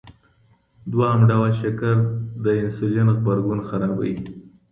دویم 0.91 1.21
ډول 1.29 1.51
شکر 1.61 1.95
د 2.43 2.45
انسولین 2.61 3.07
غبرګون 3.17 3.59
خرابوي. 3.69 4.15